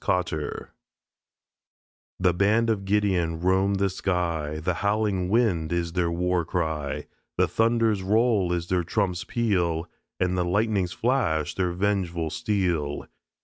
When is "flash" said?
10.93-11.53